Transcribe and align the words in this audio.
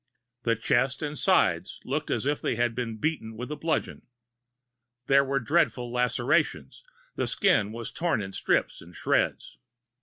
The 0.41 0.55
chest 0.55 1.03
and 1.03 1.15
sides 1.15 1.79
looked 1.85 2.09
as 2.09 2.25
if 2.25 2.41
they 2.41 2.55
had 2.55 2.73
been 2.73 2.97
beaten 2.97 3.37
with 3.37 3.51
a 3.51 3.55
bludgeon. 3.55 4.07
There 5.05 5.23
were 5.23 5.39
dreadful 5.39 5.91
lacerations; 5.91 6.83
the 7.13 7.27
skin 7.27 7.71
was 7.71 7.91
torn 7.91 8.19
in 8.19 8.31
strips 8.31 8.81
and 8.81 8.95
shreds. 8.95 9.59